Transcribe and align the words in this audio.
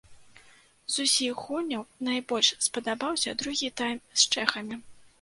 З 0.93 1.05
усіх 1.07 1.33
гульняў 1.43 1.85
найбольш 2.09 2.49
спадабаўся 2.71 3.39
другі 3.45 3.73
тайм 3.83 4.05
з 4.19 4.35
чэхамі. 4.35 4.85